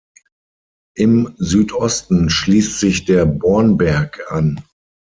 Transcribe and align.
Im 0.97 1.35
Südosten 1.37 2.31
schließt 2.31 2.79
sich 2.79 3.05
der 3.05 3.25
Bornberg 3.27 4.19
an. 4.31 4.59